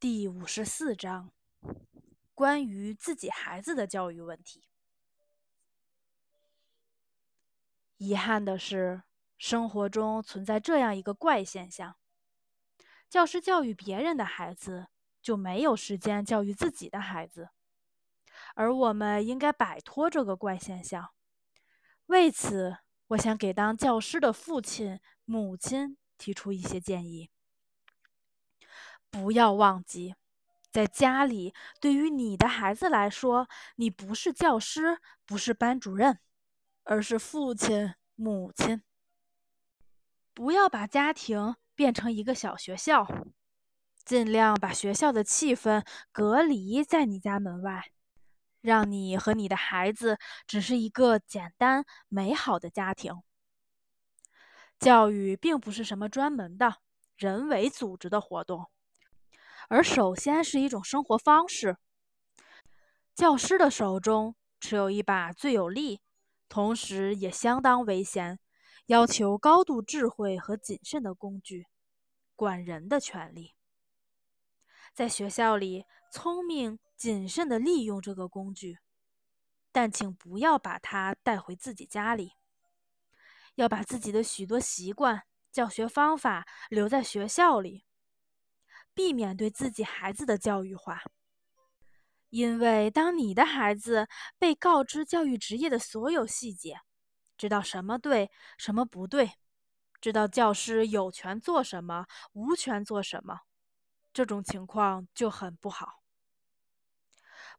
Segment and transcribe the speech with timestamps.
[0.00, 1.30] 第五十四章：
[2.34, 4.70] 关于自己孩子的教育问题。
[7.98, 9.02] 遗憾的是，
[9.36, 11.96] 生活中存在这样一个怪现象：
[13.10, 14.86] 教师教育别人的孩子，
[15.20, 17.50] 就没有时间教育自己的孩子。
[18.54, 21.10] 而我们应该摆脱这个怪现象。
[22.06, 27.28] 为此，我想给当教师的父亲、母亲提出一些建议。
[29.10, 30.14] 不要忘记，
[30.70, 36.18] 在家里，对于你的孩子来说，你不是教师，不是班主任，
[36.84, 38.82] 而是父亲、母亲。
[40.32, 43.06] 不要把家庭变成一个小学校，
[44.04, 47.90] 尽量把学校的气氛隔离在你家门外，
[48.60, 53.20] 让你和你的孩子只是一个简单美好的家庭。
[54.78, 56.76] 教育并不是什么专门的、
[57.16, 58.70] 人为组织的活动。
[59.70, 61.76] 而首先是一种生活方式。
[63.14, 66.00] 教师的手中持有一把最有力，
[66.48, 68.40] 同时也相当危险、
[68.86, 71.68] 要求高度智慧和谨慎的工具——
[72.34, 73.54] 管人的权利。
[74.92, 78.78] 在学校里，聪明谨慎地利用这个工具，
[79.70, 82.32] 但请不要把它带回自己家里。
[83.54, 87.84] 要把自己的许多习惯、教学方法留在学校里。
[88.94, 91.02] 避免对自己孩子的教育化，
[92.28, 96.80] 因为当你的孩子被告知教育职业的所有细节，
[97.36, 99.32] 知道什么对，什么不对，
[100.00, 103.40] 知道教师有权做什么，无权做什么，
[104.12, 106.02] 这种情况就很不好。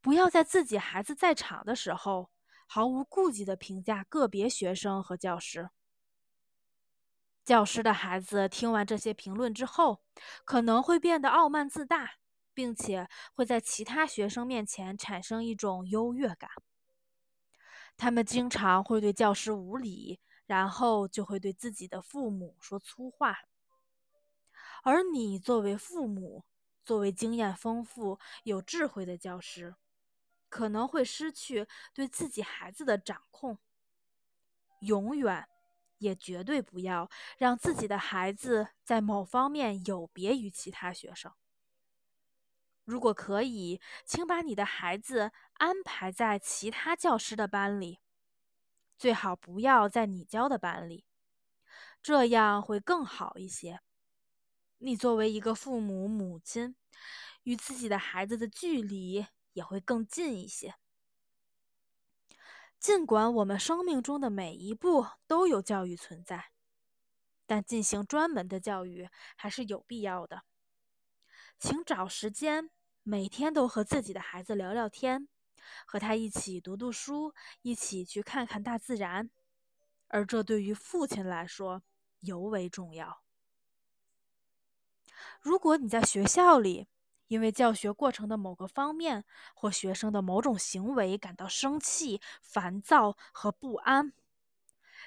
[0.00, 2.30] 不要在自己孩子在场的时候，
[2.66, 5.70] 毫无顾忌地评价个别学生和教师。
[7.48, 10.02] 教师的孩子听完这些评论之后，
[10.44, 12.16] 可能会变得傲慢自大，
[12.52, 16.50] 并且会在其他学生面前产生一种优越感。
[17.96, 23.38] 他们经常会对教师无礼，然后就会对自己的父母说粗话。
[24.82, 26.44] 而你作为父母，
[26.84, 29.74] 作为经验丰富、有智慧的教师，
[30.50, 33.56] 可能会失去对自己孩子的掌控，
[34.80, 35.48] 永远。
[35.98, 41.32] 也绝对不要让自己的孩子在某方面有别于其他学生。
[42.84, 47.98] 如果可以，请把你的孩子安排在其他教师的班里，
[48.96, 51.04] 最好不要在你教的班里，
[52.02, 53.80] 这样会更好一些。
[54.78, 56.76] 你作为一个父母、母亲，
[57.42, 60.74] 与自己的孩子的距离也会更近一些。
[62.78, 66.52] 尽管我们生命中的每一步都有教育存在，
[67.46, 70.42] 但进行专门的教育还是有必要的。
[71.58, 72.70] 请找时间，
[73.02, 75.28] 每天都和自己的孩子聊聊天，
[75.86, 79.28] 和他一起读读书，一起去看看大自然，
[80.06, 81.82] 而这对于父亲来说
[82.20, 83.22] 尤为重要。
[85.40, 86.86] 如果你在学校里，
[87.28, 89.24] 因为教学过程的某个方面
[89.54, 94.12] 或学生的某种行为感到生气、烦躁和不安，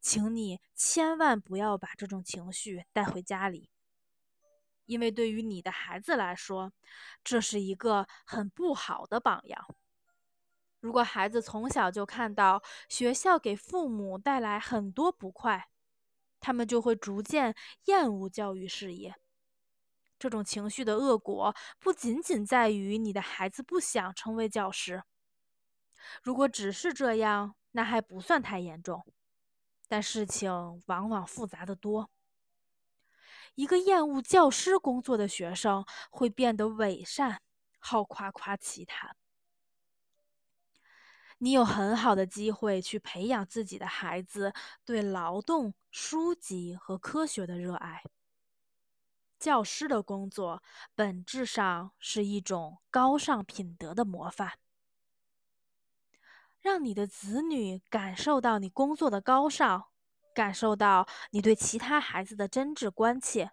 [0.00, 3.68] 请你千万不要把这种情绪带回家里，
[4.86, 6.72] 因为对于你的孩子来说，
[7.22, 9.66] 这是一个很不好的榜样。
[10.80, 15.68] 如果孩子从小就看到学校给父母带来很多不快，
[16.38, 19.16] 他们就会逐渐厌恶教育事业。
[20.24, 25.02] 这种情绪的恶果不仅仅在于你的孩子不想成为教师。
[26.22, 29.04] 如果只是这样，那还不算太严重，
[29.86, 32.08] 但事情往往复杂的多。
[33.54, 37.42] 一个厌恶教师工作的学生会变得伪善，
[37.78, 39.14] 好夸夸其谈。
[41.36, 44.54] 你有很好的机会去培养自己的孩子
[44.86, 48.02] 对劳动、书籍和科学的热爱。
[49.44, 50.62] 教师的工作
[50.94, 54.54] 本质上是一种高尚品德的模范。
[56.62, 59.88] 让你的子女感受到你工作的高尚，
[60.34, 63.50] 感受到你对其他孩子的真挚关切。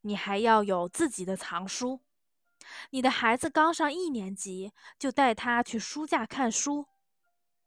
[0.00, 2.00] 你还要有自己的藏书。
[2.88, 6.86] 你的孩子刚上一年级，就带他去书架看书，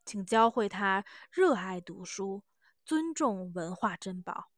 [0.04, 2.42] 请教会他热爱读书，
[2.84, 4.55] 尊重文化珍宝。